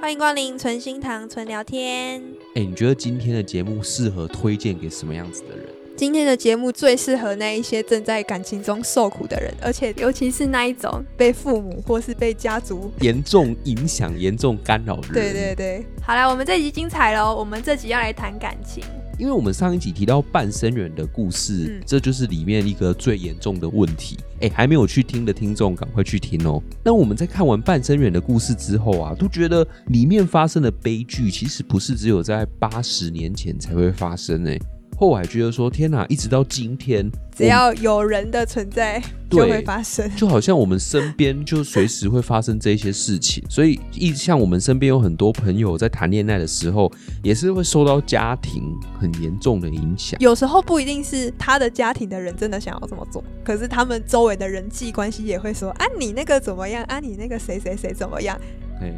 [0.00, 2.22] 欢迎光临存心堂存聊天。
[2.54, 5.66] 哎，你觉得今天的节目适合推荐给什么样子的人？
[5.94, 15.12] 今天的节目最适合那一些正在感情中受苦的人，而且尤其是那一种被父母或是被家族严重影响、严重干扰的人。
[15.12, 17.36] 对对对，好啦，我们这集精彩喽！
[17.36, 18.82] 我们这集要来谈感情。
[19.20, 24.16] 因为我们上一集提到半生缘的故事，嗯，这就是里面一个最严重的问题。
[24.40, 26.62] 哎，还没有去听的听众，赶快去听哦。
[26.82, 34.58] 那我们在看完半生缘的故事之后啊，都觉得里面发生的悲剧，其实不是只有在八十年前才会发生哎。
[35.00, 36.04] 后来觉得说，天哪！
[36.10, 40.14] 一直到今天，只要有人的存在，就会发生。
[40.14, 46.92] 就好像我们身边就随时会发生这些事情，所以一像我们身边有很多朋友在谈恋爱的时候，
[47.22, 48.62] 也是会受到家庭
[49.00, 50.20] 很严重的影响。
[50.20, 56.84] 有时候不一定是他的家庭的人真的想要这么做，可是他们周围的人际关系也会说：啊，你那个怎么样？
[56.84, 58.38] 啊，你那个谁谁谁怎么样？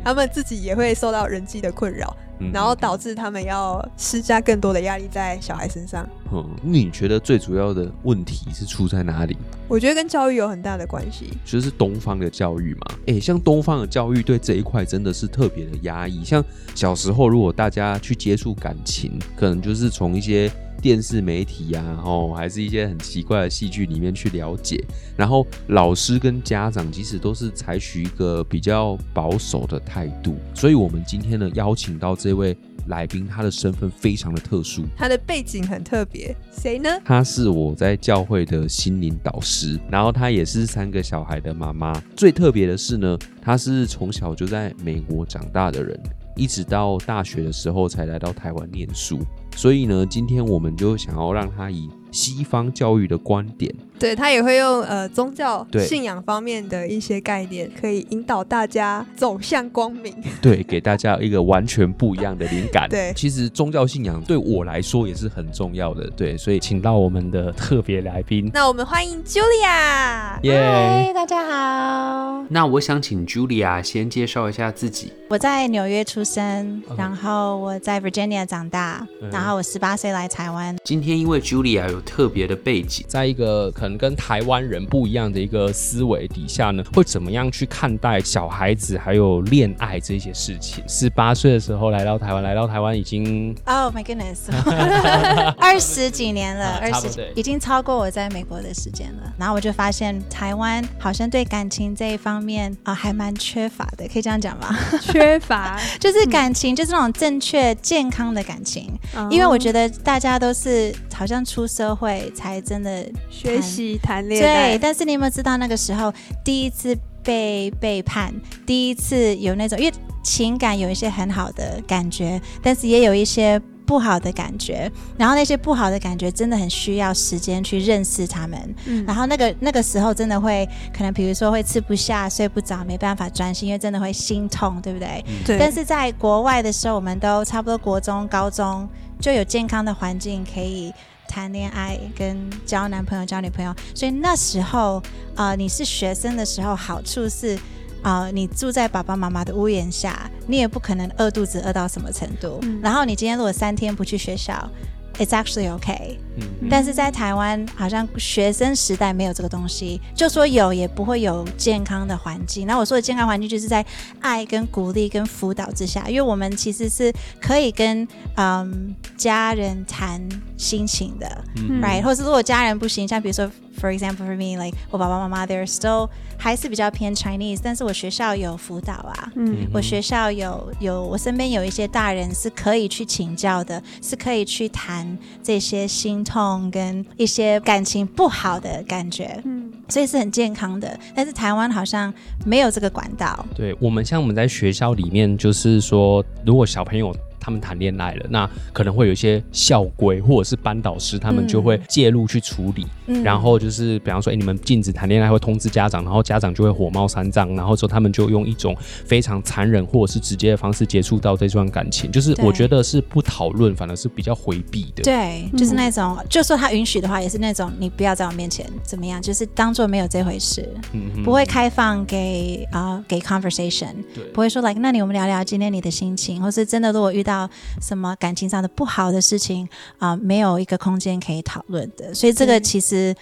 [0.04, 6.08] 他们自己也会受到人际的困扰，嗯，然后导致他们要施加更多的压力在小孩身上。
[6.32, 9.36] 嗯，你觉得最主要的问题是出在哪里？
[9.68, 12.86] 我觉得跟教育有很大的关系，就是东方的教育嘛。
[13.06, 16.24] 哎，像东方的教育对这一块真的是特别的压抑。
[16.24, 20.50] 像小时候，如果大家去接触感情，可能就是从一些。
[20.82, 24.84] 电视媒体呀、啊，哦，还是一些很奇怪的戏剧里面去了解，
[25.16, 32.56] 然后老师跟家长其实都是采取一个比较保守的态度，所以我们今天呢邀请到这位
[32.88, 36.90] 来宾，他的身份非常的特殊，他的背景很特别，谁呢？
[37.04, 45.96] 他是我在教会的心灵导师，然后他也是三个小孩的妈妈，最特别的是呢，他是从小就在美国长大的人。
[46.34, 49.20] 一直到大学的时候才来到台湾念书，
[49.54, 53.72] 所以呢，今天我们就想要让他以西方教育的观点。
[53.98, 60.12] 对，他也会用呃宗教信仰方面的一些概念，可以引导大家走向光明。
[60.42, 62.88] 对，给大家一个完全不一样的灵感。
[62.88, 66.10] 对，其实宗教信仰对我来说也是很重要的。
[66.10, 68.50] 对，所以请到我们的特别来宾。
[68.52, 70.40] 那我们欢迎 Julia。
[70.42, 72.31] 耶、大家好。
[72.52, 75.10] 那我想请 Julia 先介绍一下自己。
[75.30, 80.76] 我在纽约出生，然后我在 Virginia 长大，嗯、然后我十八岁来台湾。
[80.84, 84.02] 今天因为 Julia 有特别的背景，在一个可能。
[84.02, 90.82] 跟台湾人不一样的一个思维底下呢，会怎么样去看待小孩子还有恋爱这些事情？
[90.88, 94.50] 十八岁的时候来到台湾，来到台湾已经，Oh my goodness，
[95.56, 99.32] 二十几年了，二十已经超过我在美国的时间了。
[99.38, 104.76] 然后我就发现台湾好像对感情这一方面啊、呃、还蛮缺乏的，可以这样讲吧？
[105.00, 108.92] 缺乏 就是感情，就是那种正确健康的感情。
[109.30, 113.98] 因为我觉得大家都是好像出社会才真的学习。
[114.02, 116.12] 谈恋爱，对，但是你有没有知道那个时候
[116.44, 118.32] 第一次被背叛，
[118.66, 119.92] 第一次有那种，因为
[120.24, 123.60] 情感有一些很好的感觉，但是也有一些
[123.92, 130.66] 不好的感觉，然后那些不好的感觉真的很需要时间去认识他们，嗯，然后那个那个时候真的会
[130.96, 135.22] 可能比如说会吃不下、睡不着、没办法专心，因为真的会心痛，对不对？
[135.28, 135.58] 嗯，对。
[135.58, 138.88] 但是在国外的时候，我们都差不多国中、高中
[139.20, 140.90] 就有健康的环境可以。
[141.28, 142.36] 谈恋爱跟
[142.66, 144.96] 交男朋友、交女朋友，所以那时候
[145.34, 147.58] 啊、呃，你是学生的时候，好处是
[148.02, 152.58] 啊、呃，你住在爸爸妈妈的屋檐下，你也不可能饿肚子饿到什么程度。
[152.62, 154.70] 嗯、然后你今天如果三天不去学校
[155.18, 156.16] ，It's actually okay。
[156.36, 156.68] 嗯。
[156.70, 162.66] 但是在台湾，好像学生时代没有这个东西，就说有也不会有健康的环境。
[162.66, 163.84] 那我说的健康环境，就是在
[164.20, 170.20] 爱、跟鼓励、跟辅导之下，因为我们其实是可以跟嗯家人谈。
[170.58, 190.98] 心情的、嗯、，right，或是如果家人不行，像比如说，for example for me，like 我爸爸妈妈，they're still 还是比较偏 Chinese，但是我学校有辅导啊，嗯，我学校有有我身边有一些大人是可以去请教的，是可以去谈这些心痛跟一些感情不好的感觉，嗯，所以是很健康的。
[191.14, 192.12] 但是台湾好像
[192.44, 193.44] 没有这个管道。
[193.54, 197.14] 对，我们像我们在学校里面，就是说，如果小朋友。
[197.42, 202.86] 他们谈恋爱了，那可能会有一些校规或者是班导师，他们就会介入去处理。
[203.06, 212.12] 嗯、然后就是，比方说，哎，你们禁止谈恋爱，会通知家长，然后家长就会火冒三丈，然后说他们就用一种非常残忍或者是直接的方式接触到这段感情。
[212.12, 215.02] 就是我觉得是不讨论，反而是比较回避的。
[215.02, 223.94] 对，就是那种，嗯、就说他允许的话，也是那种你不要在我面前怎么样，就是当做没有这回事，嗯、不会开放给啊、呃、给 conversation，
[224.32, 227.31] 不会说 like 那你我们聊聊今天你的心情，或是真的如果遇到。
[227.32, 227.48] 到
[227.80, 229.66] 什么感情上的不好的事情
[229.98, 233.14] 啊、呃，没有一个空间可以讨论的，所以这个其实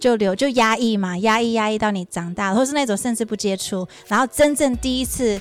[0.00, 5.40] 就留就压抑嘛，压抑压抑到你长大，或是那种甚至不接触，然后真正第一次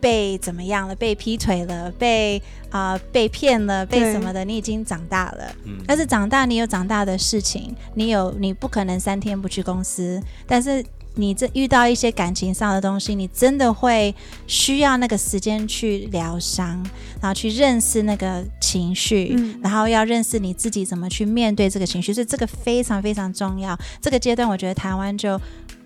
[0.00, 2.40] 被怎么样了，被劈腿了，被
[2.70, 5.44] 啊、呃、被骗了，被什么的，你已经长大了。
[5.64, 5.78] 嗯。
[5.86, 10.84] 但是长大，你有长大的事情，你有你不可能三天不去公司，但是。
[11.14, 14.14] 你这遇到一些感情上的东西，你真的会
[14.46, 16.82] 需要那个时间去疗伤，
[17.20, 23.78] 然后去认识那个情绪，嗯，然后要认识你自己怎么去面对这个情绪，所以这个非常非常重要。
[24.00, 25.38] 这个阶段，我觉得台湾就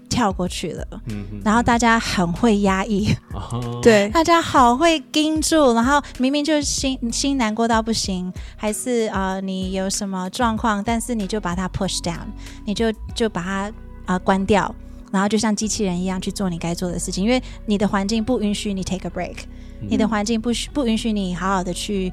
[0.08, 12.26] 跳过去了，嗯，然后大家很会压抑，哦，对，大家好会盯住，然后明明就心心难过到不行，还是啊，呃，你有什么状况，但是你就把它 push down，
[12.64, 13.72] 你就就把它啊，
[14.14, 14.72] 呃，关掉。
[15.12, 19.36] 然后就像机器人一样去做你该做的事情，因为你的环境不允许你 take a break，
[19.80, 22.12] 嗯，你的环境不许不允许你好好的去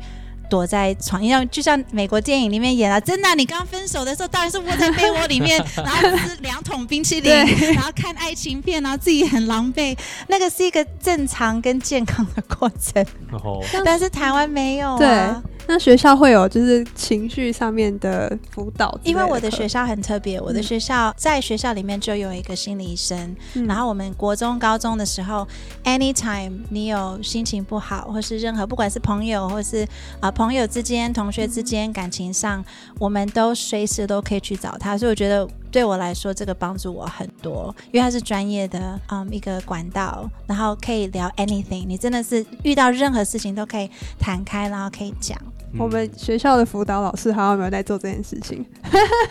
[0.50, 7.32] 躲在床，因为就像美国电影里面演了，真的，啊，你刚分手的时候当然是窝在被窝里面，然后吃两桶冰淇淋，
[7.74, 9.98] 然后看爱情片，然后自己很狼狈，
[10.28, 13.04] 那个是一个正常跟健康的过程。
[13.32, 14.98] 哦，但是台湾没有啊。
[14.98, 25.48] 对 那学校会有就是情绪上面的辅导，因为我的学校很特别，我的学校在学校里面就有一个心理医生，嗯、然后我们国中、高中的时候
[25.86, 29.84] ，anytime 你有心情不好，或是任何不管是朋友或是
[30.20, 32.64] 啊、呃、朋友之间、同学之间感情上，
[33.00, 35.48] 我们都随时都可以去找他，所以我觉得。
[35.74, 43.90] 对我来说，这个帮助我很多，因为他是专业的，嗯，一个管道，然后可以聊 anything，你真的是遇到任何事情都可以
[44.20, 45.36] 谈开，然后可以讲。
[45.78, 48.64] 我们学校的辅导老师还有没有在做这件事情？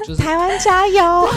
[0.06, 1.28] 就是、台湾加油！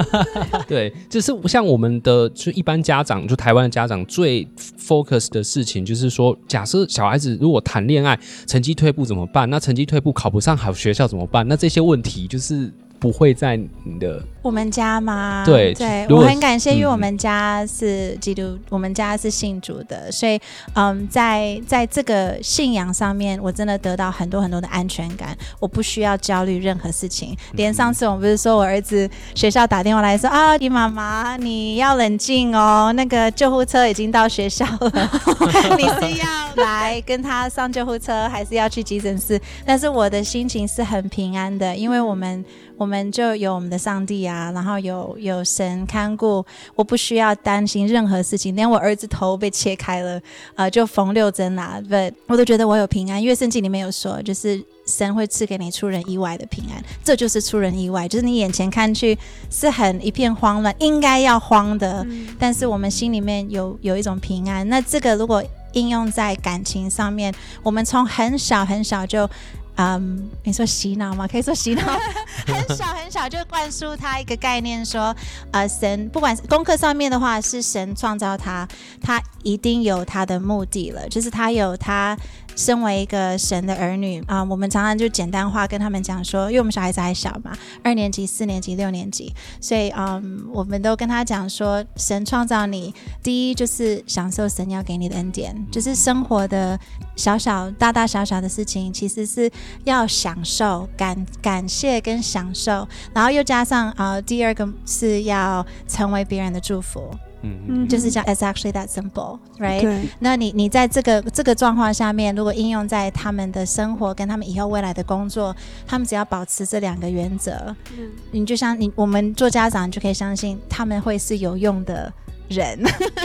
[0.68, 4.46] 对，就是像我们的就一般家长，就台湾的家长最
[4.78, 9.48] focus 的事情，就是说，假设小孩子如果谈恋爱，成绩退步怎么办？
[9.48, 11.46] 那成绩退步考不上好学校怎么办？
[11.48, 12.72] 那这些问题就是。
[13.00, 15.42] 不会在你的我们家吗？
[15.44, 20.38] 对对，我很感谢，因为我们家是基督，嗯、我们家是信主的，所以
[20.74, 27.36] 嗯，在在这个信仰上面，我真的得到很多很多的安全感，我不需要焦虑任何事情。
[27.52, 35.10] 连上次我们不是说我儿子学校打电话来说啊，你妈妈你要冷静哦，那个救护车已经到学校了，
[35.76, 39.40] 你是要来跟他上救护车，还是要去急诊室？
[39.66, 42.44] 但是我的心情是很平安的，因为我们。
[42.80, 46.44] 我们就有我们的上帝啊，然后有有神看顾，
[46.74, 50.20] 我不需要担心任何事情，连我儿子头被切开了，
[50.56, 59.16] 呃，就缝六针啊，but 我都觉得我有平安，因为圣经里面有说，就是神会赐给你出人意外的平安，这就是出人意外，就是你眼前看去
[59.48, 64.68] 是很一片慌乱，应该要慌的，嗯，但是我们心里面有有一种平安。
[64.68, 67.32] 那这个如果应用在感情上面，
[67.62, 69.30] 我们从很小很小就。
[69.76, 71.26] 嗯、你说洗脑吗？
[71.26, 71.82] 可以说洗脑，
[72.46, 75.14] 很小很小就灌输他一个概念，说，
[75.52, 78.68] 呃，神不管是功课上面的话，是神创造他，
[79.00, 82.16] 他一定有他的目的了，就是他有他。
[82.56, 87.52] 身为一个神的儿女啊，我们常常就简单化跟他们讲说，因为我们小孩子还小嘛，
[87.82, 96.78] 二年级、四年级、六年级，所以嗯，我们都跟他讲说，神创造你，第一就是享受神要给你的恩典，就是生活的
[97.16, 99.50] 小小、大大小小的事情，其实是
[99.84, 107.10] 要享受、感感谢跟享受，然后又加上啊，第二个是要成为别人的祝福。
[107.42, 109.80] 嗯嗯，就是讲 it's actually that simple，right？
[109.80, 110.08] 对。
[110.18, 115.54] 那你你在这个这个状况下面，如果应用在他们的生活跟他们以后未来的工作，
[115.86, 122.12] 他们只要保持这两个原则，嗯，你就像你我们做家长就可以相信他们会是有用的
[122.50, 122.78] 人，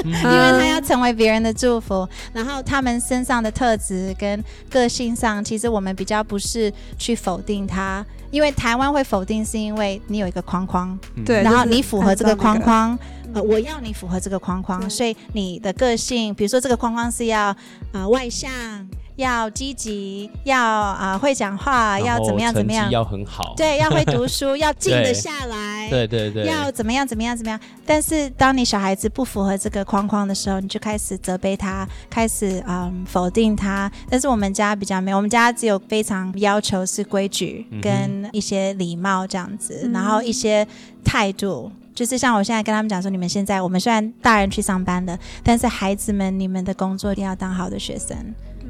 [0.03, 2.07] 因为他要成为别人的祝福。
[2.33, 12.97] 然后他们身上的特质跟个性上，其实我们比较不是去否定他，因为台湾会否定是因为你有一个框框，对，然后你符合这个框框。
[13.33, 17.57] 呃，我要你符合这个框框，所以你的个性，比如说这个框框是要啊、
[17.91, 18.49] 呃、外向，
[19.15, 27.59] 要积极，要啊、呃、会讲话，要怎么样怎么样，要很好，对，要会读书， 要静得下来，对对对，要怎么样怎么样怎么样。
[27.85, 33.91] 但是当你小孩子不符合这个框框的时候，你就开始责备他，开始嗯否定他。
[34.09, 40.67] 但是我们家比较没有，我们家只有非常要求是规矩跟一些礼貌这样子，嗯、然后一些
[41.03, 41.71] 态度。
[41.93, 48.17] 就是像我现在跟他们讲说，你们现在我们虽然大人去上班了，但是孩子们，你们的工作一定要当好的学生。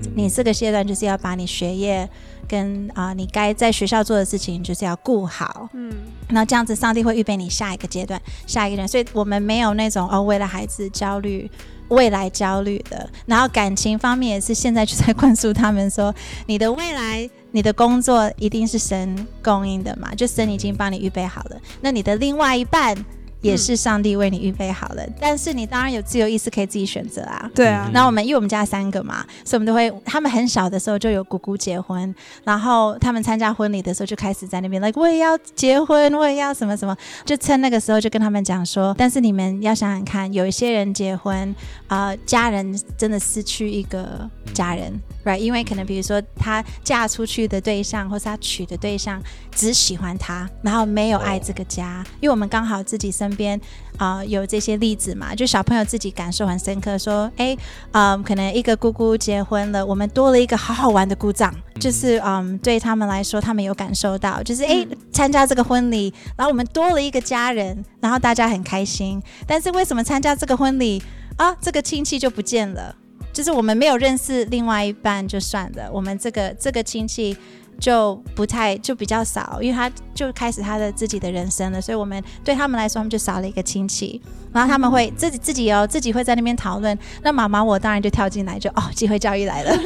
[0.03, 2.07] 嗯、你这个阶段就是要把你学业
[2.47, 5.69] 跟啊、呃，你该在学校做的事情，就是要顾好。
[5.73, 5.91] 嗯，
[6.29, 8.87] 那这样子，上帝会预备你下一个阶段，下一个人。
[8.87, 11.49] 所以我们没有那种哦，为了孩子焦虑、
[11.89, 13.09] 未来焦虑的。
[13.25, 16.13] 然后感情方面也是现在就在灌输他们说，
[16.45, 17.29] 你的未来。
[17.51, 20.13] 你的工作一定是神供应的嘛？
[20.13, 21.57] 就神已经帮你预备好了。
[21.79, 22.93] 那你的另外一半
[23.41, 25.03] 也是上帝为你预备好了。
[25.03, 27.49] 嗯、但是你当然有自由意识，可以自己选择啊。
[27.53, 27.89] 对啊。
[27.93, 32.13] 那我们因为我们家三个嘛，所以我们都会，他们很小的时候就有姑姑结婚，
[32.43, 41.53] 然后他们参加婚礼的时候就开始在那边，like 我也要结婚，我也要什么什么，就趁那个时候就跟他们讲说，但是你们要想想看，有一些人结婚
[41.87, 44.93] 啊、呃，家人真的失去一个家人。
[45.23, 49.19] Right, 因为可能比如说她嫁出去的对象，或是她娶的对象
[49.51, 51.97] 只喜欢她，然后没有爱这个家。
[51.97, 52.07] Oh.
[52.21, 53.59] 因为我们刚好自己身边
[53.97, 57.57] 啊、呃、有这些例子嘛，就小朋友自己感受很深刻，说，哎，
[57.91, 69.21] 嗯，可能一个姑姑结婚了，我们多了一个好好玩的姑丈，就是嗯，对他们来说，他们有感受到，就是哎，参加这个婚礼，然后我们多了一个家人，然后大家很开心。
[69.47, 71.01] 但是为什么参加这个婚礼
[71.37, 72.95] 啊，这个亲戚就不见了？
[73.33, 77.35] 就是我们没有认识另外一半就算了，我们这个这个亲戚
[77.79, 84.21] 就不太就比较少，因为他就开始他的自己的人生了，所以我们对他们来说，他们就少了一个亲戚。
[84.53, 86.97] 然后他们会自己自己哦，自己会在那边讨论。
[87.21, 89.77] 那妈妈我当然就跳进来就，就哦，机会教育来了，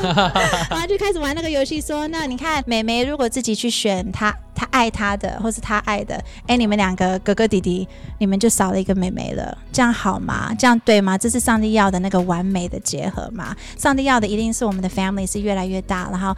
[0.70, 7.86] 然后就开始玩那个游戏，说那你看妹妹如果自己去选她她爱她的，或是她爱的，哎，你们两个哥哥弟弟，
[8.18, 10.54] 你们就少了一个妹妹了，这样好吗？
[10.58, 11.18] 这样对吗？
[11.18, 13.54] 这是上帝要的那个完美的结合吗？
[13.76, 16.34] 上帝要的一定是我们的 family 是越来越大，然后。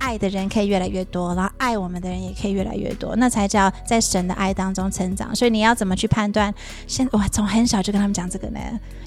[0.00, 5.36] 爱的人可以越来越多，然后爱我们的人也可以越来越多，那才叫在神的爱当中成长。
[5.36, 6.52] 所以你要怎么去判断？
[6.86, 8.58] 现我从很小就跟他们讲这个呢，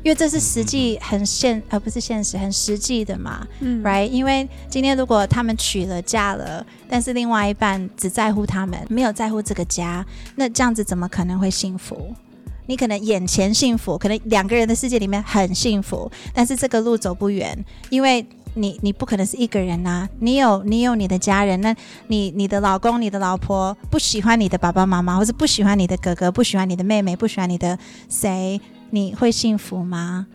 [0.03, 3.45] 因为这是实际很现，而不是现实，很实际的嘛。
[3.59, 4.07] 嗯，right？
[4.07, 12.13] 因为今天如果他们娶了嫁了，但是另外一半只在乎他们，没有在乎这个家，那这样子怎么可能会幸福？
[12.67, 17.57] 你可能眼前幸福，可能两个人的世界里面很幸福，但是这个路走不远，
[17.89, 18.23] 因为。
[18.55, 21.75] 你你不可能是一个人呐、啊，你有你有你的家人，那
[22.07, 27.77] 你你的老公、你的老婆不喜欢你的爸爸妈妈，或者不喜欢你的哥哥，不喜欢你的妹妹，不喜欢你的
[28.10, 28.60] 谁，
[28.91, 30.27] 你会幸福吗？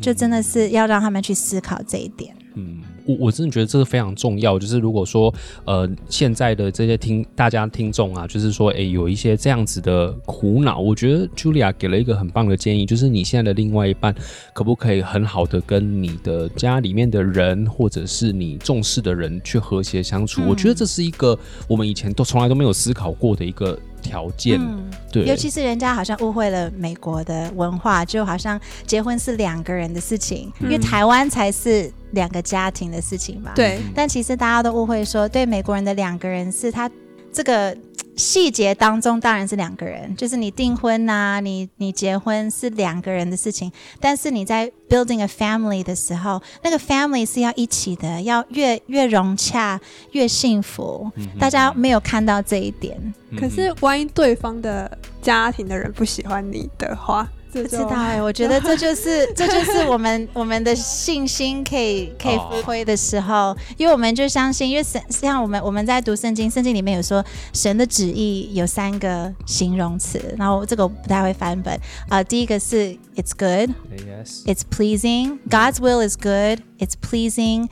[0.00, 2.34] 就真的是要让他们去思考这一点。
[2.54, 2.82] 嗯。
[3.06, 5.32] 我我真的觉得这个非常重要，就是如果说
[5.64, 14.14] 呃现在的这些听大家听众啊，就是说诶有一些这样子的苦恼，我觉得 Julia 给了一个很棒的建议，就是你现在的另外一半
[14.52, 20.42] 可不可以很好的跟你的家里面的人，或者是你重视的人去和谐相处？
[20.42, 23.78] 嗯、我觉得这是一个我们以前都从来都没有思考过的一个。
[24.02, 33.52] 条件，嗯、对，尤其是人家好像误会了美国的文化，就好像结婚是两个人的事情，嗯、因为台湾才是两个家庭的事情嘛。
[33.54, 36.90] 对，但其实大家都误会说，对美国人的两个人是他
[37.32, 37.76] 这个。
[38.14, 43.72] 细节当中当然是两个人，就是你订婚呐、啊，你你结婚是两个人的事情。
[43.98, 51.10] 但是你在 building a family 的时候，那个 family 是要一起的，要越越融洽越幸福。
[51.16, 53.14] 嗯、大家没有看到这一点。
[53.40, 57.26] 可是万一对方的家庭的人不喜欢你的话？
[57.52, 71.74] 不知道哎，我觉得这就是 这就是我们我们的信心可以可以发挥的时候，哦、因为我们就相信，因为神像我们我们在读圣经，圣经里面有说神的旨意有三个形容词，然后这个我不太会翻本
[72.08, 77.68] 啊、呃，第一个是 It's good，Yes，It's pleasing，God's will is good，It's pleasing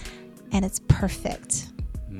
[0.53, 1.70] and it's perfect。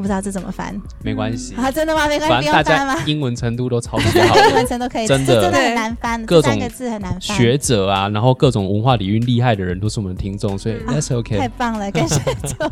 [0.01, 2.09] 不知道这怎么翻，没关系啊，真的吗？
[2.09, 2.97] 没关系，不用翻吗？
[3.07, 7.37] 英文程度都超级好，英文程度可以，真的真的很难翻，各种字很难翻。
[7.37, 12.71] 学者啊，然后各种文化底蕴厉害的人都是我们的听众，所以 That's OK，太棒了，感谢主。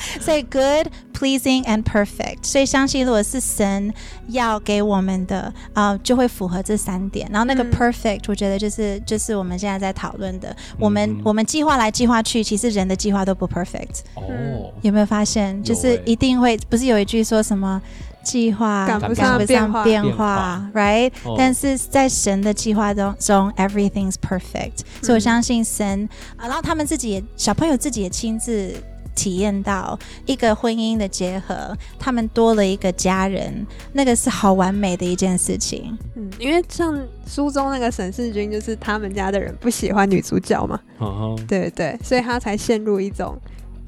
[0.20, 3.92] 所以 good, pleasing and perfect，所以相信如果是神
[4.28, 7.28] 要给我们的啊、呃，就会符合这三点。
[7.32, 10.54] 然后那个 perfect，我觉得就是就是我们现在在讨论的。
[10.78, 14.00] 我们我们计划来计划去，其实人的计划都不 perfect。
[14.14, 15.62] 哦，有没有发现？
[15.62, 17.80] 就是一定会，不是有一句说什么
[18.22, 21.10] 计划赶不上变化，变化，right？
[21.36, 24.80] 但是在神的计划中中，everything's perfect。
[25.02, 28.74] 所以我相信神啊，然后他们自己也小朋友自己也亲自。
[29.18, 35.98] 体验到一个婚姻的结合，他们多了一个家人，那个是好完美的一件事情。
[36.14, 36.96] 嗯，因为像
[37.26, 43.36] 书中那个沈世军，就是他们家的人不喜欢女主角嘛，哦、对对，所以他才陷入一种。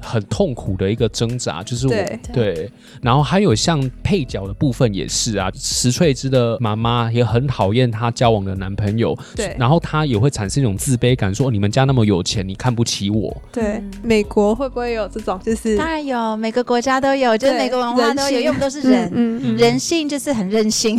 [0.01, 13.35] 很痛苦的一个挣扎，就是我对，对，然后还有像配角的部分也是啊，石翠芝的妈妈也很讨厌她交往的男朋友，对，然后她也会产生一种自卑感，说你们家那么有钱，你看不起我。
[13.51, 15.39] 对，嗯、美国会不会有这种？
[15.43, 20.97] 就是当然有，每个国家都有，就是每个文化都有，因为我们都是人，嗯嗯、人性就是很任性，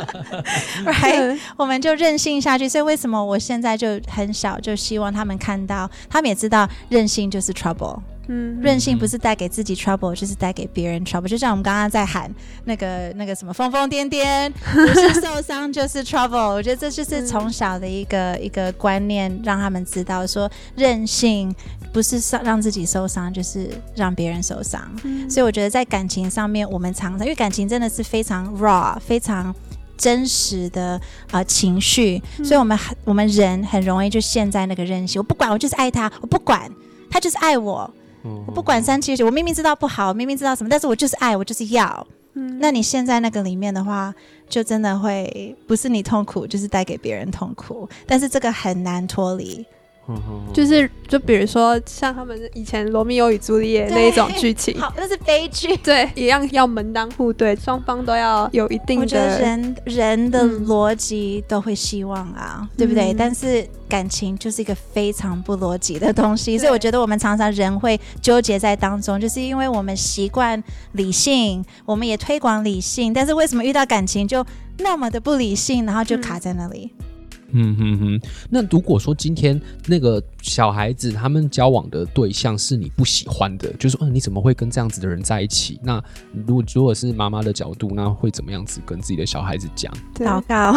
[0.84, 1.38] right？
[1.56, 2.68] 我们就任性下去。
[2.68, 7.98] 所以为什么我现在就很小就希望他们看到，他们也知道任性就是 trouble。
[8.32, 11.28] 嗯，任性不是带给自己 trouble，就是带给别人 trouble。
[11.28, 12.32] 就像我们刚刚在喊
[12.64, 16.54] 那个那个什么疯疯癫癫，不是受伤就是 trouble。
[16.54, 21.54] 我觉得这就是从小的一个、嗯、一个观念，让他们知道说任性
[21.92, 24.80] 不是让让自己受伤，就是让别人受伤。
[25.04, 29.54] 嗯、所以我觉得在感情上面，我们常常因为感情真的是非常 raw，非常
[29.98, 30.92] 真实的
[31.30, 35.20] 啊、呃、情绪，嗯、所以我们很我们人很容易就陷在那个任性。
[35.20, 36.70] 我不管，我就是爱他，我不管
[37.10, 37.92] 他就是爱我。
[38.22, 42.06] 我不管三七二十一，我明明知道不好，明明知道什么，但是我就是爱，我就是要。
[42.34, 44.14] 嗯，那你现在那个里面的话，
[44.48, 47.88] 就真的会不是你痛苦，就是带给别人痛苦。
[48.06, 49.64] 但是这个很难脱离。
[50.52, 59.02] 就是，就比如说像他们以前罗密欧与朱丽叶那一种剧情，好，那是悲剧， 对，一样要门当户对，双方都要有一定的。
[59.02, 63.14] 我觉得人人的逻辑都会希望啊，嗯、对不对？
[63.14, 74.44] 但是感情就是一个非常不逻辑的东西，所以我觉得我们常常人会纠结在当中，就是因为我们习惯理性，我们也推广理性，但是为什么遇到感情就
[74.78, 76.92] 那么的不理性，然后就卡在那里？
[76.98, 77.04] 嗯
[77.52, 85.78] 嗯哼哼，那如果说今天那个小孩子他们交往的对象是你不喜欢的，就是说，嗯，你怎么会跟这样子的人在一起？
[85.82, 86.02] 那
[86.46, 89.92] 如果如果是妈妈的角度，那会怎么样子跟自己的小孩子讲？
[90.14, 90.74] 祷告，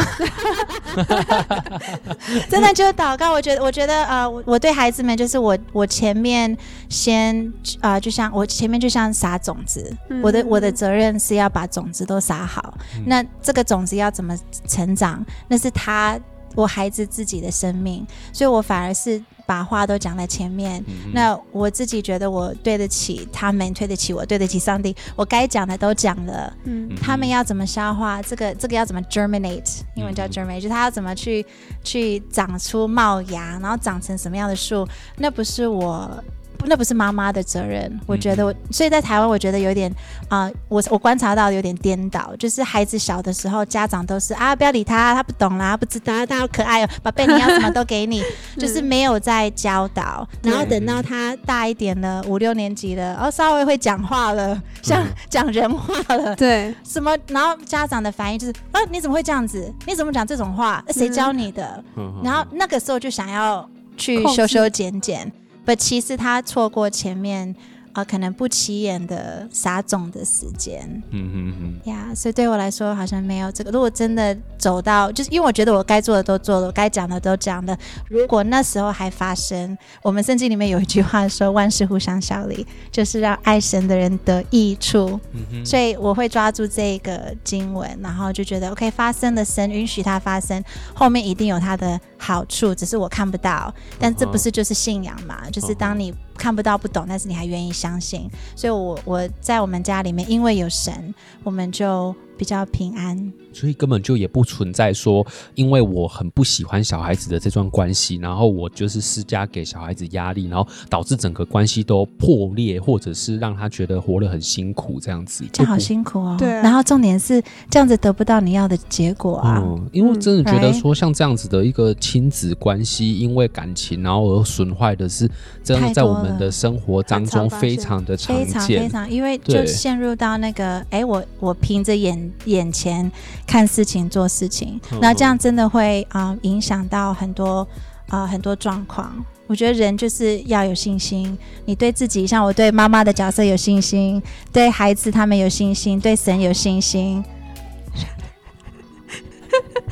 [2.50, 3.32] 真的就是祷告。
[3.32, 6.55] 我觉得，我觉得，呃，我对孩子们就是我，我前面
[6.89, 7.46] 先
[7.79, 12.77] 啊、呃，就像我前面就像撒种子，嗯、我的我的责任是要把种子都撒好。
[12.98, 15.25] 嗯、那这个种子要怎么成长？
[15.48, 16.20] 那是他。
[16.56, 20.84] 我孩子自己的生命，所以我反而是把话都讲在前面。
[20.88, 24.96] 嗯、那我自己觉得我对得起他们，对得起我，对得起上帝。
[25.16, 26.52] 我该讲的都讲了。
[26.64, 28.54] 嗯，他们要怎么消化这个？
[28.56, 29.82] 这个要怎么 germinate？
[29.96, 31.46] 英文叫 germinate，、嗯、就是他要怎么去
[31.84, 34.88] 去长出茂芽，然后长成什么样的树？
[35.18, 36.24] 那不是我。
[36.66, 39.92] 那不是妈妈的责任，我觉得我，所以在台湾，我觉得有点
[40.30, 48.24] 啊、呃，我我观察到有点颠倒，就是孩子小的时候，家长都是啊，不要理他，他不懂啦，不知道，他好可爱哦，宝贝，你要什么都给你，
[48.58, 59.74] 就是没有在教导，然后等到他大一点了，五六年级了，哦，稍微会讲话了，像讲人话了，对，什么，然后家长的反应就是啊，你怎么会这样子？
[59.86, 60.84] 你怎么讲这种话？
[60.90, 61.84] 谁教你的？
[62.24, 65.32] 然后那个时候就想要去修修剪剪。
[65.66, 67.56] 不，其实他错过前面。
[67.96, 70.81] 啊，可能不起眼的撒种的时间，
[71.12, 73.72] 嗯嗯嗯，呀，所以对我来说好像没有这个。
[73.72, 77.77] 如果真的走到，就是因为我觉得我该做的都做了，我该讲的都讲了。
[78.10, 85.18] 如果那时候还发生，我们圣经里面有一句话说：“万事互相效力”，就是让爱神的人得益处。
[85.31, 90.62] 嗯哼，所以我会抓住这个经文，然后就觉得 OK，发生的神允许它发生，
[90.94, 93.74] 后面一定有它的好处，只是我看不到。
[93.98, 95.50] 但这不是就是信仰嘛？
[95.50, 96.14] 就是当你。
[96.38, 103.34] 看不到不懂，但是你还愿意相信，所以我我在我们家里面，因为有神，我们就比较平安。
[103.54, 115.46] 所以根本就也不存在说，因为我很不喜欢小孩子的这段关系，然后我就是施加给小孩子压力，然后导致整个关系都破裂，或者是让他觉得活得很辛苦这样子。
[115.54, 116.36] 这样好辛苦哦。
[116.38, 116.50] 对。
[116.50, 119.64] 然后重点是这样子得不到你要的结果啊。
[119.64, 125.30] 嗯，因为真的觉得说，像这样子的一个亲子关系，因为感情然后而损坏的是，
[125.64, 128.46] 真的在我们的生活当中非常的常见。
[128.46, 133.11] 非常非常，因为就陷入到那个，哎对，我我凭着眼眼前。
[133.48, 137.68] 看事情做事情，那这样真的会啊、呃、影响到很多
[138.09, 139.14] 啊、呃、很多状况。
[139.48, 147.24] 我觉得人就是要有信心，你对自己，像我对妈妈的角色有信心，对孩子他们有信心，对神有信心。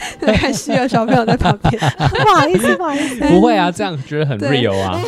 [0.38, 5.00] 还需要小朋友在旁边， 不好意思，不好意思，不会啊，这样觉得很 real 啊。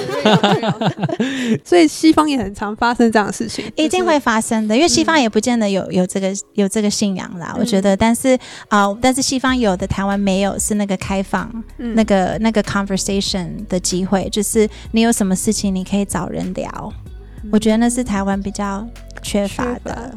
[1.63, 7.55] 所以西方也很常发生这样的事情，一定会发生的，因为西方也不见得有有这个有这个信仰啦。
[7.57, 16.93] 我觉得，但是啊，但是西方有的，台湾没有，是那个开放那个那个 conversation 的机会，就是你有什么事情你可以找人聊。
[17.51, 18.85] 我觉得那是台湾比较
[19.21, 20.11] 缺乏的。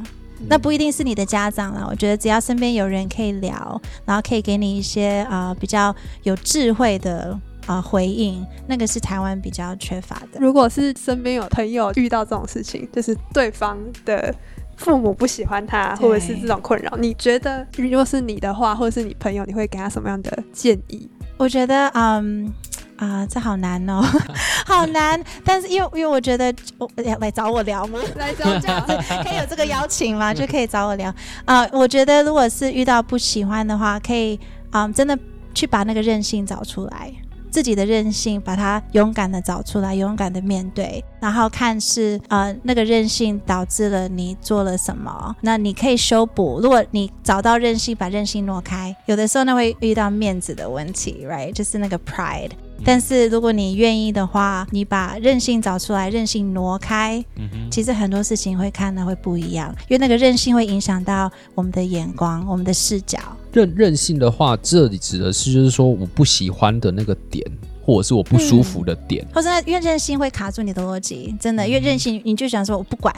[0.47, 10.39] 那不一定是你的家长啦，我觉得只要身边有人可以聊，然后可以给你一些啊、呃、比较有智慧的啊、呃、回应，那个是台湾比较缺乏的。
[10.41, 14.35] 如果是身边有朋友遇到这种事情，就是对方的
[14.77, 21.09] 父母不喜欢他，或者是这种困扰，你觉得如果是你的话，或者是你朋友，你会给他什么样的建议？
[21.37, 22.53] 我觉得，嗯。
[22.99, 24.03] 啊，这好难哦，
[24.67, 25.23] 好难。
[25.45, 27.99] 但是因为因为我觉得，我来来找我聊吗？
[28.17, 28.81] 来找我聊，
[29.25, 30.35] 可以有这个邀请吗？
[30.35, 31.13] 就可以找我聊。
[31.45, 34.39] 啊，我觉得如果是遇到不喜欢的话，可以
[34.71, 35.19] 啊，真的
[35.55, 37.13] 去把那个韧性找出来。
[37.51, 46.61] 自己的任性，把它勇敢的找出来，勇敢的面对，然后看是呃那个任性导致了你做了什么，那你可以修补。
[46.63, 51.51] 如果你找到任性，把任性挪开，有的时候呢会遇到面子的问题，right？
[51.53, 52.51] 就是那个 pride。
[52.85, 63.19] 但是如果你愿意的话，你把任性找出来，任性挪开，嗯，其实很多事情会看的会不一样，因为那个任性会影响到我们的眼光，我们的视角。
[63.53, 67.45] 任任性的话，这里指的是就是说我不喜欢的那个点，
[67.83, 73.15] 或者是我不舒服的点，嗯、或者因为任性会卡住你的逻辑，真的，因为任性你就想说我不管。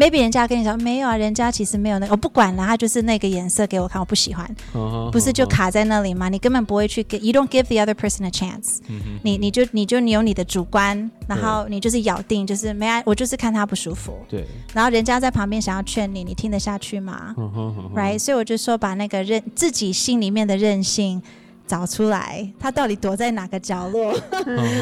[0.00, 6.30] Maybe 人家跟你说没有啊，人家其实没有那个，我不管了，他就是那个颜色给我看，我不喜欢，uh huh, 不是就卡在那里吗？Uh.
[6.30, 9.20] 你根本不会去给，you don't give the other person a chance，、uh huh.
[9.22, 21.22] 你你就你就你有你的主观，然后你就是咬定就是没爱，我就是看他不舒服，对，然后人家在旁边想要劝你，你听得下去吗、uh uh huh.？Right，所以我就说把那个任自己心里面的任性。
[21.70, 24.12] 找出来，他到底躲在哪个角落？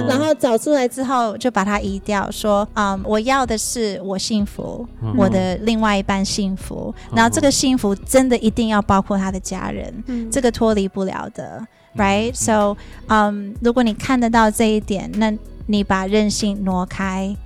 [0.09, 6.95] 然后找出来之后，就把它移掉，说：“嗯，我要的是我幸福，我的另外一半幸福。
[7.15, 11.63] 然后这个幸福真的一定要包括他的家人，这个脱离不了的
[11.95, 12.75] ，right？So，
[13.09, 15.31] 嗯，如果你看得到这一点，那
[15.67, 17.37] 你把任性挪开，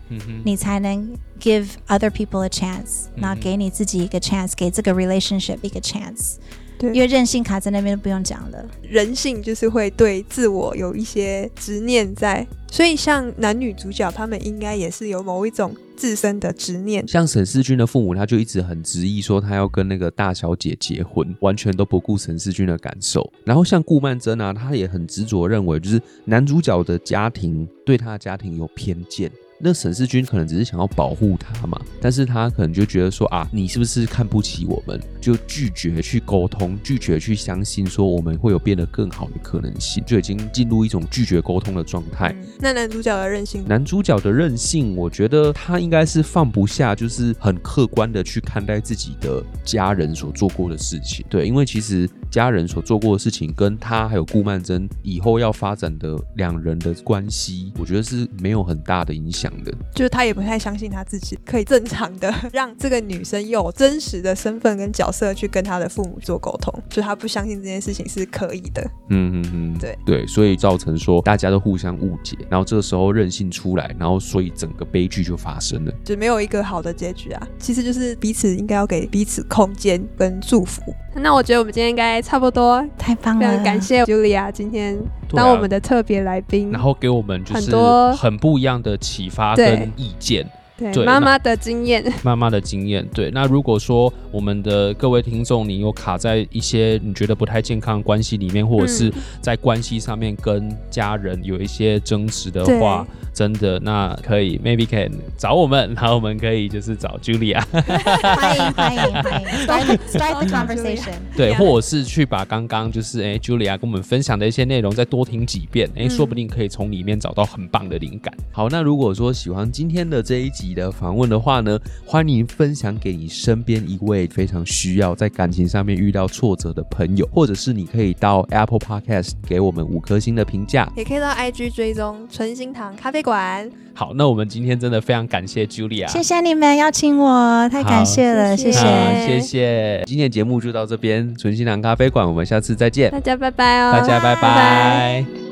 [0.45, 1.09] 你才能
[1.41, 6.37] give other people a chance，然后给你自己一个 chance，给这个 relationship 一个 chance。”
[6.83, 17.07] 对因为任性卡在那边不用讲了，人性就是会对自我有一些执念在，所以像男女主角他们应该也是有某一种自身的执念。
[17.07, 23.33] 像沈世钧的父母，他就一直很执意说他要跟那个大小姐结婚，完全都不顾沈世钧的感受。
[23.45, 29.31] 然后像顾曼楨啊，他也很执着认为，就是男主角的家庭对他的家庭有偏见。
[29.65, 35.01] 那沈世军可能只是想要保护他嘛，但是他可能就觉得说啊，你是不是看不起我们？
[35.21, 42.35] 就拒绝去沟通，拒绝去相信说我们会有变得更好的可能性，就已经进入一种拒绝沟通的状态。
[42.37, 51.25] 嗯，那男主角的任性，男主角的任性，我觉得他应该是放不下，就是很客观的去看待自己的家人所做过的事情。
[51.29, 59.52] 对，因为其实家人所做过的事情，跟他还有顾曼桢以后要发展的两人的关系，我觉得是没有很大的影响。
[59.95, 68.83] 就是他也不太相信他自己可以正常的 让这个女生有真实的身份跟角色去跟他的父母做沟通，就他不相信这件事情是可以的。
[69.11, 77.49] 嗯嗯嗯，对对，所以造成说大家都互相误解，然后这个时候任性出来，然后所以整个悲剧就发生了，就没有一个好的结局啊。
[77.59, 80.83] 其实就是彼此应该要给彼此空间跟祝福。
[81.15, 84.99] 那我觉得我们今天应该差不多，太棒了，非常感谢 Julia 今天
[85.37, 90.47] 当我们的特别来宾，然后给我们就是很多很不一样的启发跟意见。
[90.93, 93.07] 对妈妈的经验， 妈妈的经验。
[93.15, 111.13] 对，那如果说我们的各位听众，你有卡在一些你觉得不太健康的关系里面，或者是在关系上面跟家人有一些争执的话，对真的那可以，maybe can 找我们，然后我们可以就是找 Julia，欢迎欢迎欢迎，start start the conversation。
[111.37, 118.35] 对，或者是去把刚刚就是哎 Julia 跟我们分享的一些内容再多听几遍，哎，说不定可以从里面找到很棒的灵感。
[118.39, 120.73] 嗯、好，那如果说喜欢今天的这一集。
[120.73, 133.71] 的访问的话呢，欢迎分享给你身边一位非常需要在感情上面遇到挫折的朋友，或者是你可以到 Apple Podcast 给我们五颗星的评价，也可以到 IG 追踪纯心堂咖啡馆。
[133.95, 138.81] 好，那我们今天真的非常感谢 Julia，谢谢你们邀请我，太感谢了，谢谢，
[139.27, 140.03] 谢谢。
[140.07, 144.41] 今天的节目就到这边，纯心堂咖啡馆，我们下次再见，大家拜拜哦，大家拜拜。
[144.41, 145.52] 拜拜。